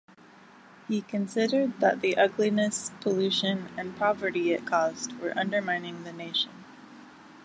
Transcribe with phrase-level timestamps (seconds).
[0.87, 6.63] He considered that the ugliness, pollution and poverty it caused were undermining the nation.